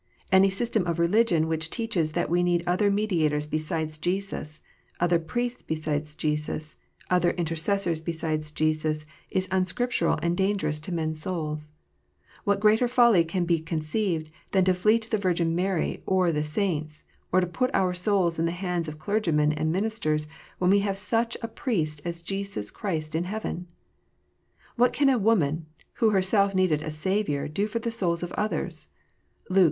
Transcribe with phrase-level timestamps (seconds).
[0.31, 4.59] Any system of religion which teaches that we need other mediators besides Jesus,
[4.99, 6.75] other priests besides Jesus,
[7.11, 11.69] other intercessors besides Jesus, is unscrip tural and dangerous to men s souls.
[12.45, 16.43] What greater folly can be conceived than to flee to the Virgin Mary or the
[16.43, 20.27] saints, or to put our souls in the hands of clergymen and ministers,
[20.57, 23.67] when we have such a Priest as Jesus Christ in heaven
[24.77, 25.67] 1 What can a woman,
[26.01, 28.87] who herself needed a" Saviour," do for the souls of others
[29.45, 29.59] 1 (Luke i.